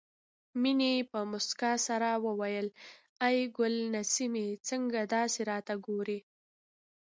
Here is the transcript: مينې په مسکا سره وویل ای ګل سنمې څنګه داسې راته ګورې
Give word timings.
مينې 0.61 0.93
په 1.11 1.19
مسکا 1.31 1.73
سره 1.87 2.09
وویل 2.27 2.67
ای 3.27 3.37
ګل 3.57 3.75
سنمې 4.13 4.47
څنګه 4.67 4.99
داسې 5.15 5.39
راته 5.51 5.73
ګورې 5.85 6.19